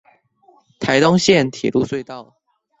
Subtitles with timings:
[0.79, 2.35] 臺東線鐵路隧道